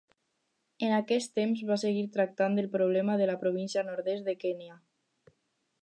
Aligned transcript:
En 0.85 0.93
aquest 0.99 1.33
temps 1.41 1.61
va 1.73 1.77
seguir 1.83 2.07
tractant 2.17 2.63
el 2.63 2.71
problema 2.77 3.19
de 3.21 3.29
la 3.33 3.37
província 3.45 3.85
nord-est 3.91 4.31
de 4.31 4.37
Kenya. 4.47 4.81